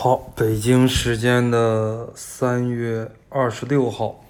[0.00, 4.20] 好，北京时间的三月二十六号，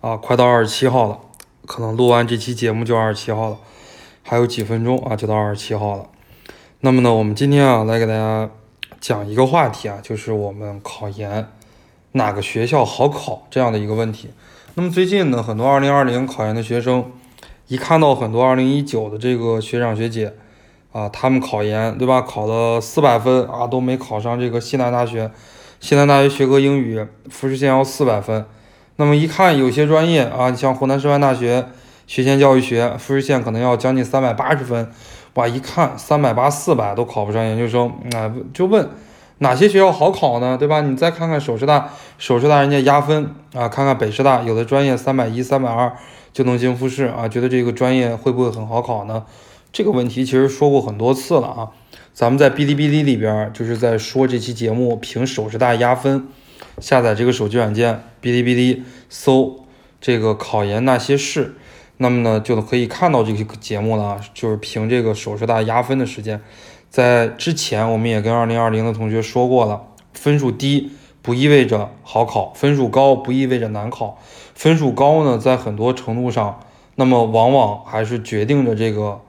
[0.00, 1.18] 啊，快到二十七号了，
[1.66, 3.58] 可能录完这期节目就二十七号了，
[4.22, 6.06] 还有几分钟啊，就到二十七号了。
[6.78, 8.48] 那么呢，我们今天啊，来给大家
[9.00, 11.48] 讲一个话题啊，就是我们考研
[12.12, 14.30] 哪个学校好考这样的一个问题。
[14.74, 17.10] 那么最近呢，很多二零二零考研的学生，
[17.66, 20.34] 一看到很多二零一九的这个学长学姐。
[20.96, 22.22] 啊，他们考研对吧？
[22.22, 25.30] 考了四百分啊，都没考上这个西南大学。
[25.78, 28.46] 西南大学学科英语复试线要四百分。
[28.96, 31.66] 那么一看有些专业啊，你像湖南师范大学
[32.06, 34.90] 学前教育学复试线可能要将近三百八十分。
[35.34, 38.88] 哇，一看三百八四百都考不上研究生，啊，就问
[39.40, 40.56] 哪些学校好考呢？
[40.56, 40.80] 对吧？
[40.80, 45.92] 你再看看首师大，首师大人家压分啊，看看北师大有的专业三百一、三百二
[46.32, 49.24] 就能进复试啊，觉得这个专业会不会很好考呢？
[49.76, 51.68] 这个问题其实说过很多次了啊，
[52.14, 56.28] 咱们在哔哩哔哩里边就是在说这期节目凭首师大压分，
[56.78, 59.66] 下载这个手机软件哔哩哔哩搜
[60.00, 61.56] 这个考研那些事，
[61.98, 66.40] 那么呢就可以看到这个节目了，就是凭这个首师大压分的时间，
[66.88, 69.82] 在之前我们也跟二零二零的同学说过了，
[70.14, 70.90] 分数低
[71.20, 74.18] 不意味着好考，分数高不意味着难考，
[74.54, 76.60] 分数高呢在很多程度上，
[76.94, 79.20] 那么往往还是决定着这个。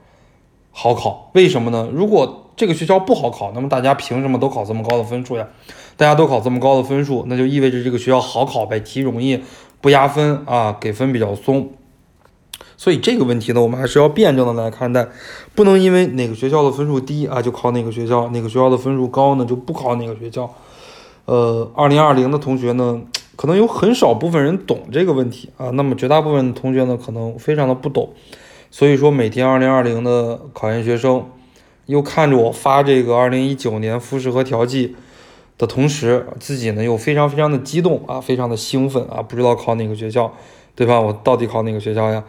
[0.80, 1.88] 好考，为什么呢？
[1.92, 5.48] 如果这个学校不好考，那么大家凭什么都考这么高的分数呀？
[5.96, 9.42] 大家都考这么高的分数，那就意味着这个学校好考呗，题容易，
[9.80, 11.70] 不压分啊，给分比较松。
[12.76, 15.08] 所以这个问题呢，我们还是要辩证的来看待，
[15.56, 20.48] 不能因为哪个学校的分数低啊就考哪个学校，哪个学校的分数高呢就不考哪个学校。
[21.24, 23.02] 呃，二零二零的同学呢，
[23.34, 28.10] 可能有很少部分人懂这个问题啊，那么绝大部分同学呢，可能非常的不懂。
[28.70, 31.26] 所以说，每天二零二零的考研学生
[31.86, 34.94] 又看着我发这个二零一九年复试和调剂
[35.56, 40.32] 的同时，自己呢又非常非常的激动啊，非常的兴奋啊，不知道考哪个学校，
[40.74, 41.00] 对吧？
[41.00, 42.22] 我到底考哪个学校呀？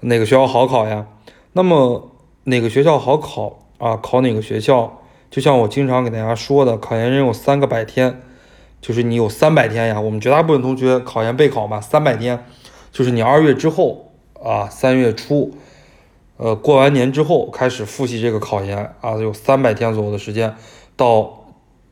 [0.00, 1.06] 哪个学校好考呀？
[1.52, 2.10] 那么
[2.44, 3.96] 哪个学校好考啊？
[3.96, 5.00] 考哪个学校？
[5.30, 8.20] 就像我经常给大家说的，考研人有三个百天，
[8.80, 10.00] 就是你有三百天呀。
[10.00, 12.44] 我们绝大部分同学考研备考嘛，三百天，
[12.90, 14.12] 就是你二月之后
[14.42, 15.54] 啊，三月初。
[16.36, 20.56] 呃，过完年之后开始复习这个考研啊，有三百天左右的时间，
[20.96, 21.44] 到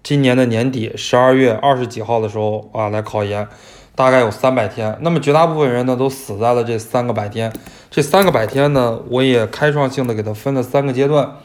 [0.02, 3.46] 今年的年底十二月二十几号的时候啊来考研，
[3.94, 4.98] 大概有三百天。
[5.00, 7.52] 那么绝大部分人呢都死在了这三个百天。
[7.88, 11.36] 这三个百天呢，我也开创性的给它分了三个阶段。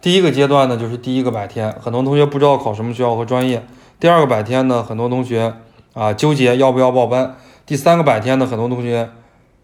[0.00, 3.66] 第一个阶段呢就是第一个百天，很多同学不知道考什么学校和专业。
[3.98, 5.52] 第二个百天呢，很多同学
[5.94, 7.36] 啊纠结要不要报班。
[7.66, 9.10] 第三个百天呢，很多同学。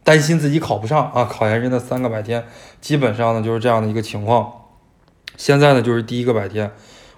[0.06, 1.24] 担心自己考不上啊！
[1.24, 2.44] 考研真的三个百天，
[2.80, 4.52] 基本上呢就是这样的一个情况。
[5.36, 6.70] 现在呢就是第一个百天，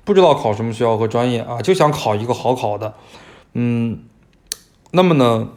[0.06, 2.94] 不知道考什么学校和专业啊，就想考一个好考的。
[3.53, 4.04] 嗯，
[4.93, 5.50] 那么呢，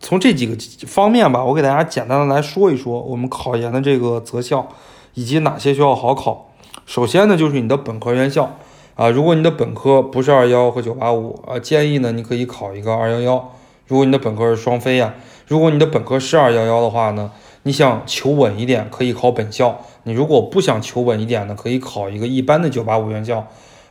[0.00, 4.66] 从这几个方面吧，我给大家简单的来说一说我们考研的这个择校
[5.12, 6.50] 以及哪些学校好考。
[6.86, 8.56] 首先呢就是你的本科院校
[8.94, 13.52] 啊，如果你的本科不是二幺和九八五啊，建议呢你可以考一个二幺幺。
[13.86, 15.12] 如果你的本科是双非呀。
[15.46, 17.30] 如果你的本科是二幺幺的话呢，
[17.64, 23.46] 你想求稳一点，可以考本校；你如果不想求稳一点呢，可以考一个一般的九八五院校。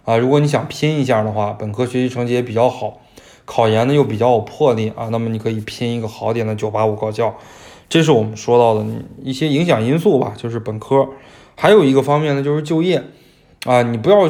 [0.05, 2.99] 啊，如果你想拼一下的话，本科学习成绩也比较好，
[3.45, 7.35] 考研呢又比较有魄力啊，那么你可以拼一个好点的九八五高校。
[7.87, 8.85] 这是我们说到的
[9.21, 11.07] 一些影响因素吧，就是本科。
[11.55, 13.03] 还有一个方面呢，就是就业。
[13.65, 14.29] 啊，你不要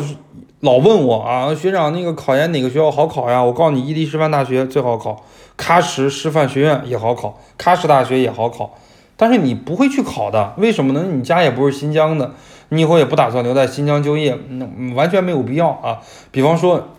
[0.60, 3.44] 老问我啊，学长，那个考研哪个学校好考呀？
[3.44, 5.24] 我告诉你，伊犁师范大学最好考。
[5.58, 8.76] 喀什师范学院也好考，喀什大学也好考，
[9.16, 11.06] 但是你不会去考的，为什么呢？
[11.12, 12.32] 你家也不是新疆的，
[12.70, 16.00] 你以后也不打算留在新疆就业，那完全没有必要啊。
[16.32, 16.90] 比方说，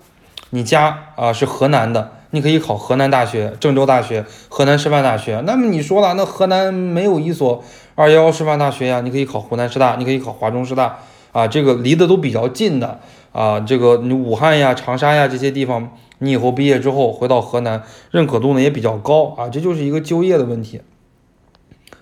[0.51, 5.43] 你家啊是河南的，你可以考河南大学、郑州大学、河南师范大学。
[5.45, 7.63] 那么你说了，那河南没有一所
[7.97, 9.01] 二幺幺师范大学呀？
[9.01, 10.99] 你可以考湖南师大，你可以考华中师大
[11.33, 13.01] 啊，这个离得都比较近的
[13.33, 15.91] 啊，这个你武汉呀、长沙呀这些地方。
[16.25, 20.81] 你以后毕业之后回到河南，认可度呢也比较高啊，这就是一个就业的问题。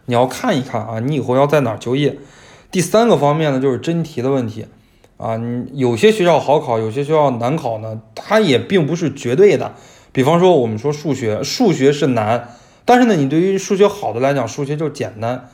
[0.06, 2.16] 你要看一看啊，你以后要在哪儿就业。
[2.70, 4.66] 第三个方面呢，就是真题的问题
[5.16, 9.74] 啊，你有些学校好考，有些学校难考呢，它也并不是绝对的。
[10.12, 12.48] 比方说，我们说数学，数学是难，
[12.84, 15.48] 但是呢，你对于数学好的来讲，数学就简单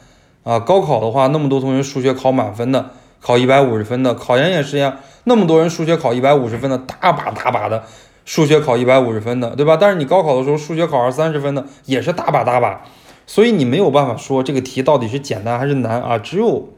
[0.45, 0.59] 啊。
[0.59, 7.85] 高考的话，那么多同学数学考满分的，考一百五十分的，考研也是呀，那么多人数学考一百五十分的，大把大把的。
[8.29, 9.79] 数学考一百五十分的，对吧？
[9.81, 12.85] 但是你高考的时候数学考二三十分的也是大把大把，
[13.27, 16.19] 所以你没有办法说这个题到底是简单还是难啊？
[16.19, 16.69] 只有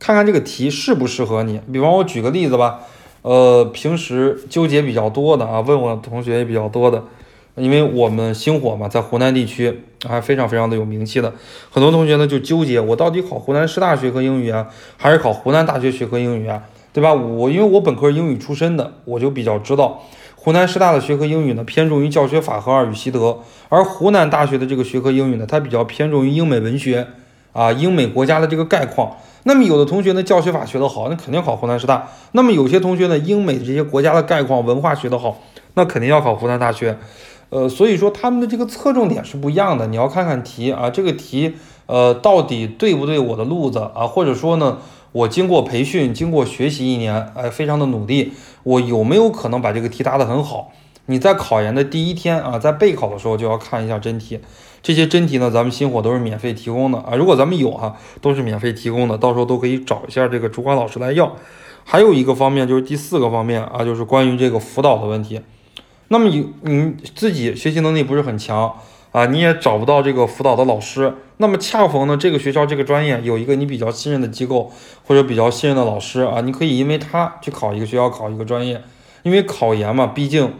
[0.00, 1.60] 看看这个题适不适合你。
[1.72, 2.80] 比方我举个例子吧，
[3.22, 7.04] 呃，平时纠结比较多的啊，问我同学也比较多的，
[7.54, 11.32] 因为我们星火嘛，在湖南地区还非常非常的有名气的，
[11.70, 14.66] 很多同学呢就纠结，我到底考湖南师大学科英语啊，
[14.96, 17.14] 还是考湖南大学学科英语啊，对吧？
[17.14, 20.02] 我因为我本科英语出身的，我就比较知道，
[20.42, 27.08] 湖南师大的学科英语呢偏重于教学法和二语习得，而湖南大学的这个学科英语呢，它比较偏重于英美文学
[27.52, 29.18] 啊，英美国家的这个概况。
[29.42, 32.08] 那么有的同学呢，教学法学得好，那肯定考湖南师大。
[32.32, 35.36] 那么有些同学呢，英美这些国家的概况、文化学得好，
[35.74, 36.96] 那肯定要考湖南大学。
[37.50, 39.88] 呃，所以说他们的这个侧重点是不一样的。
[39.88, 44.06] 你要看看题啊，这个题呃到底对不对我的路子啊？
[44.06, 44.78] 或者说呢，
[45.12, 50.72] 我经过培训、经过学习一年，哎，非常的努力，我有没有可能把这个题答得很好？
[51.06, 54.38] 你在考研的第一天啊，在备考的时候就要看一下真题。
[54.82, 57.16] 这些真题呢，咱们星火都是免费提供的啊。
[57.16, 61.36] 如果咱们有哈，都是免费提供的，到时候都可以找一下这个主管老师来要。
[61.84, 65.40] 还有一个方面就是第四个方面啊，就是关于这个辅导的问题。
[66.08, 68.72] 那么你你自己学习能力不是很强
[69.12, 71.14] 啊，你也找不到这个辅导的老师。
[71.38, 74.70] 那么恰逢呢，这个学校这个专业有一个你比较信任的机构
[75.04, 78.82] 或者比较信任的老师啊，你可以因为他去考一个学校考一个专业，
[79.22, 80.52] 因为考研嘛，毕竟。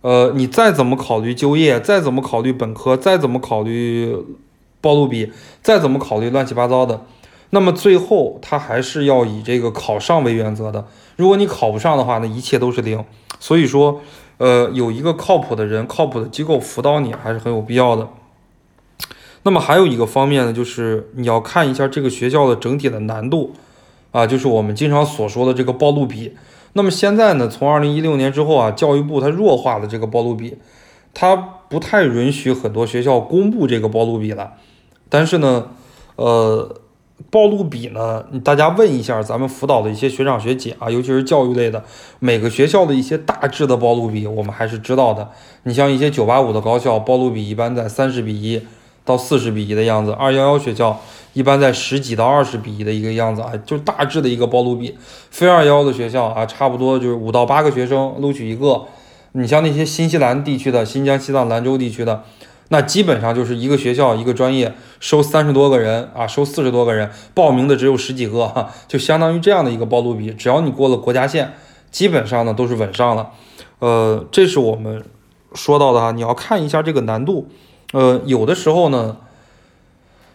[0.00, 4.16] 呃，你再怎么考虑就业，再怎么考虑本科，再怎么考虑
[4.80, 7.04] 报录比，再怎么考虑乱七八糟的，
[7.50, 10.86] 那么最后他还是要以这个考上为原则的。
[11.16, 13.04] 如果你考不上的话，那一切都是零。
[13.40, 14.00] 所以说，
[14.38, 18.08] 呃，有一个靠谱的人、靠谱的机构辅导你还是很有必要的。
[19.42, 23.52] 那么还有一个方面呢，就是你要看一下这个学校的整体的难度
[24.10, 26.36] 啊，就是我们经常所说的这个报录比。
[26.74, 27.48] 那么现在呢？
[27.48, 30.58] 从二零一六年之后啊，教育部它弱化了这个报录比，
[31.14, 34.52] 它不太允许很多学校公布这个报录比了。
[35.08, 35.68] 但是呢，
[36.16, 36.80] 呃，
[37.30, 41.84] 报录比呢，大家问一下咱们辅导的一些学长学姐啊，尤其是教育类的，
[42.18, 45.28] 每个学校的一些大致的报录比，我们还是知道的。
[45.64, 48.62] 你像一些九八五的高校，报录比一般在三十比一
[49.04, 51.00] 到四十比一的样子；二幺幺学校。
[51.34, 54.98] 一般在十几到二十比一的一个样子啊，就大致的一个报录比。
[55.30, 58.84] 非二幺的学校啊，差不多就是五到八个学生录取一个。
[59.32, 62.24] 你像那些新西兰地区的、新疆、西藏、兰州地区的，
[62.68, 70.30] 那基本上就是一个学校一个专业收三十多个人啊，收四十多个人，报名的只有十几个哈，就相当于这样的一个报录比。
[70.32, 71.54] 只要你过了国家线，
[71.90, 73.30] 基本上呢都是稳上了。
[73.78, 75.04] 呃，这是我们
[75.54, 77.48] 说到的哈，你要看一下这个难度。
[77.92, 79.16] 呃，有的时候呢。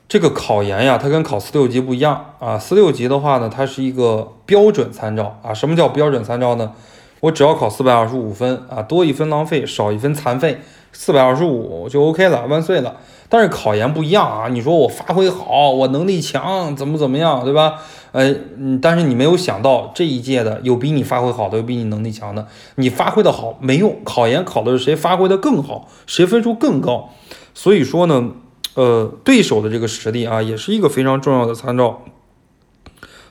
[0.10, 2.60] 这个考研呀，它跟考四六级不一样啊。
[2.60, 5.52] 四六级的话呢，它是一个标准参照啊。
[5.56, 6.74] 什么叫标准参照呢？
[7.22, 10.60] 我只要考四百二十五分啊，多一分浪费，少一分残废，
[10.94, 12.96] 四百二十五就 OK 了，万岁了。
[13.28, 17.82] 但是考研不一样啊，你说我发挥好，我能力强，怎么怎么样，对吧？
[18.14, 18.34] 呃，
[18.82, 22.48] 但是你没有想到这一届的有比你发挥好的，有比你能力强的。
[22.76, 27.10] 你发挥的好没用，考研考的是谁发挥的更好，谁分数更高。
[27.54, 28.32] 所以说呢。
[28.76, 32.02] 呃，对手的这个实力啊，也是一个非常重要的参照。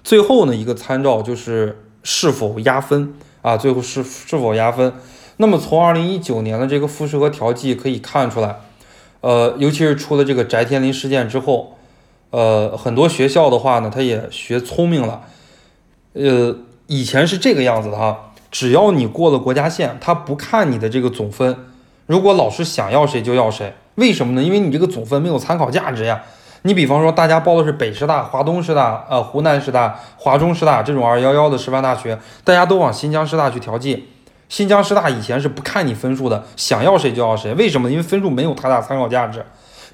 [0.04, 4.92] 最后呢，一个参照就是是否压分啊，最后是是否压分。
[5.42, 8.60] 那么从二零一九年的这个复试和调剂可以看出来，
[9.22, 11.76] 呃，尤其是出了这个翟天临事件之后，
[12.30, 15.22] 呃，很多学校的话呢，他也学聪明了。
[16.12, 16.56] 呃，
[16.86, 21.56] 以前是这个样子的哈，只要你过了国家线，他不看你的这个总分，
[22.06, 23.74] 如果老师想要谁就要谁。
[23.96, 24.42] 为什么呢？
[24.44, 26.22] 因为你这个总分没有参考价值呀。
[26.62, 34.06] 你比方说，大家报的是北师大、华东师大、呃湖南师大、华中师大这种二幺幺的师范大学，大家都往新疆师大去调剂。
[34.52, 37.54] 新疆师大以前是不看你分数的，想要谁就要谁。
[37.54, 37.90] 为什么？
[37.90, 39.42] 因为分数没有太大参考价值。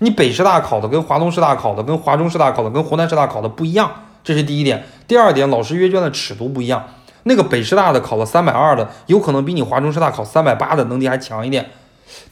[0.00, 3.88] 你北师大考的跟华东师大考的、跟华中师大考的、跟湖南师大考的不一样，
[4.24, 4.84] 这是第一点。
[5.06, 6.88] 第二点，老师阅卷的尺度不一样。
[7.22, 11.70] 那个北师大的考了三百二的，有可能比你华中师大考三百八的能力还强一点。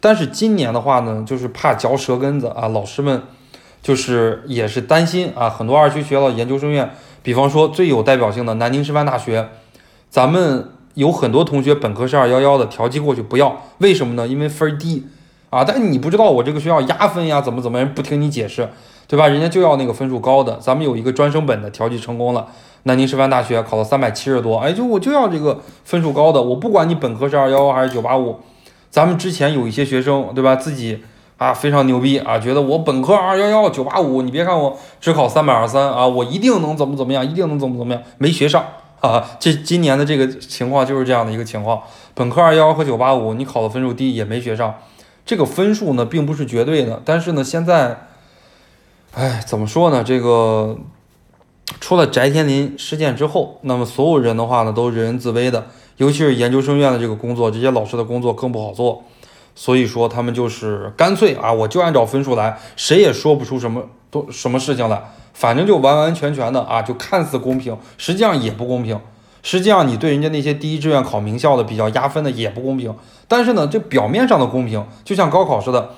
[0.00, 3.22] 但是今年的话呢，就是怕嚼舌根子啊，老师们
[3.80, 6.90] 就是也是担心啊，很多二区学校的研究生院，
[7.22, 9.48] 比方说最有代表性的南京师范大学，
[10.10, 14.26] 咱们有很多同学本科是二幺幺的，调剂过去不要，为什么呢？
[14.26, 15.06] 因为分低
[15.50, 18.66] 啊，但你不知道我这个学校压分呀，怎么怎么样，不听你解释，
[19.06, 19.28] 对吧？
[19.28, 22.46] 人家就要那个分数高的，咱们有一个专升本的调剂成功了，
[22.84, 28.36] 南京师范大学考了三百七十多，哎，就我就要这个分数高的，我不管你本科是二幺幺还是九八五。
[28.88, 30.56] 咱们之前有一些学生，对吧？
[30.56, 31.02] 自己
[31.36, 38.64] 啊非常牛逼啊，觉得我本科二幺幺九八五，你别看我只考三百二三啊，我一定能怎么怎么样，一定能怎么怎么样，没学上
[39.00, 39.36] 啊。
[39.38, 41.82] 这今年的这个情况就是这样的一个情况，
[42.14, 44.74] 本科二幺幺和九八五，你考的分数低也没学上。
[45.24, 48.06] 这个分数呢并不是绝对的，但是呢现在，
[49.12, 50.04] 哎，怎么说呢？
[50.04, 50.78] 这个
[51.80, 55.66] 出了翟天临事件之后，那么所有人的话呢都人人自危的。
[55.96, 59.02] 尤其是研究生院的这个工作，这些老师的工作更不好做。
[59.54, 65.02] 所以说他们就是干脆啊，我就按照分数来，谁也说不出什么都什么事情来，
[65.38, 68.98] 反正就完完全全的啊，就看似公平，实际上也不公平。
[69.42, 72.94] 实际上你对人家那些第一志愿考名校的比较压分的也不公平。
[73.28, 75.90] 但是呢，这表面上的公平，就像高考似的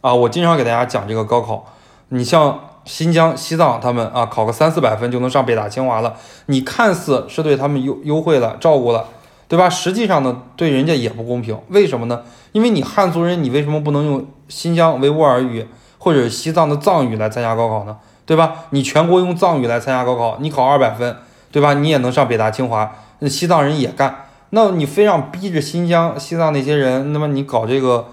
[0.00, 1.66] 啊，我经常给大家讲这个高考，
[2.08, 6.14] 你像新疆、西藏他们啊，考个三四百分就能上北大、清华了，
[6.46, 9.04] 你看似是对他们优优惠了、照顾了。
[9.48, 9.70] 对吧？
[9.70, 11.56] 实际上呢，对人家也不公平。
[11.68, 12.22] 为什么呢？
[12.50, 15.64] 因为你汉族人，你为什么不能用新疆维吾尔语
[15.98, 17.96] 或者西藏的藏语来参加高考呢？
[18.26, 18.64] 对吧？
[18.70, 21.16] 你全国用藏语来参加高考，你考二百分，
[21.50, 21.72] 对吧？
[21.72, 22.94] 你也能上北大清华。
[23.20, 28.08] 那西藏人也干，那你非让逼着新疆、西藏那些人，那么你搞这个，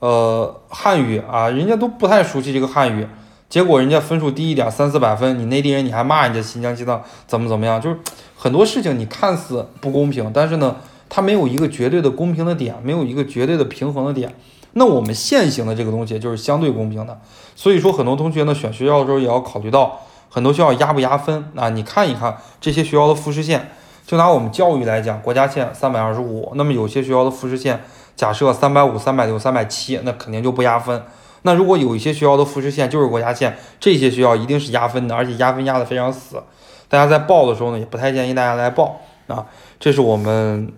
[0.00, 3.06] 呃，汉语啊，人家都不太熟悉这个汉语，
[3.48, 7.96] 结果人家分数低一点，三四百分，你内地人你还骂人家新疆、西藏怎么怎么样，就是。
[8.42, 10.76] 很多事情你看似不公平，但是呢，
[11.10, 14.34] 它没有一个绝对的公平的点，没有一个绝对的平衡的点。
[14.72, 17.20] 那我们现行的这个东西就是相对公平的。
[17.56, 21.68] 所以说，很多同学呢选学校的时候也要考虑到很多学校压不压分啊？
[21.70, 23.70] 你看一看这些学校的复试线，
[24.06, 27.82] 就拿我们教育来讲，国家线三百二十五，那么有些学校的复试线
[28.16, 31.02] 假设三百五、三百六、三百七，那肯定就不压分。
[31.42, 36.42] 那如果有一些学校的复试线就是国家线，这些学校一定是压分的，而且压分压得非常死。
[36.88, 39.46] 大家在报的时候呢，也不太建议大家来报啊。
[39.78, 40.72] 这是我们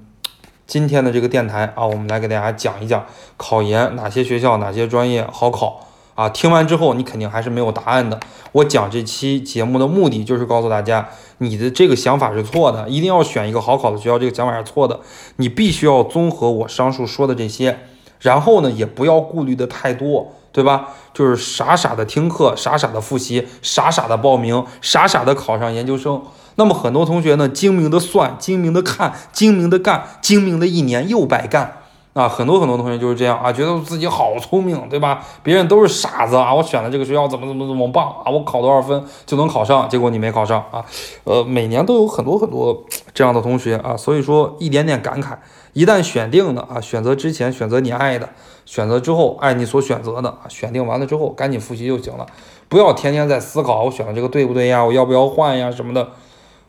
[0.72, 3.04] 今天的这个电台啊，我们来给大家讲一讲
[3.36, 6.30] 考研哪些学校、哪些专业好考啊。
[6.30, 8.18] 听完之后，你肯定还是没有答案的。
[8.52, 14.98] 我讲这期节目的目的就是告诉大家，你的这个想法是错的，一定要选一个好考的学校，这个想法是错的。
[15.36, 17.80] 你必须要综合我上述说的这些，
[18.20, 20.32] 然后呢，也不要顾虑的太多。
[20.52, 20.88] 对吧？
[21.14, 26.22] 就是傻傻的听课，傻傻的复习，傻傻的报名，傻傻的考上研究生。
[26.56, 31.78] 那么很多同学呢，精明的算，精明的看，精明的干，精明的一年又白干
[32.12, 32.28] 啊！
[32.28, 35.24] 很多很多同学就是这样啊，觉得自己好聪明，对吧？
[35.42, 36.52] 别人都是傻子啊！
[36.52, 38.30] 我选的这个学校怎么怎么怎么棒啊？
[38.30, 39.88] 我考多少分就能考上？
[39.88, 40.84] 结果你没考上啊！
[41.24, 45.34] 呃，每年都有很多很多这样的同学啊，所以说一点点感慨。
[45.72, 48.28] 一旦选定了啊，选择之前选择你爱的，
[48.66, 52.26] 选择之后爱你所选择的啊，选定完了之后赶紧复习就行了，
[52.68, 56.10] 不要天天在思考我选的这个对不对呀，我要不要换呀什么的，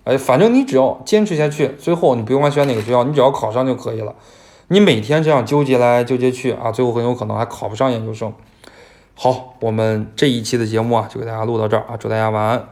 [0.05, 4.15] 哎，反正你只要坚持下去，最后你不用管选哪个学校，你只要考上就可以了。
[4.69, 8.33] 你每天这样纠结来纠结去啊，最后很有可能还考不上研究生。
[9.15, 12.69] 好，我们这一期的节目啊，就给大家录到这儿啊，祝大家晚安。